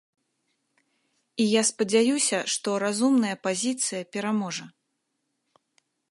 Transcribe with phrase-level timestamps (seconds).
[1.43, 4.65] І я спадзяюся, што разумная пазіцыя пераможа.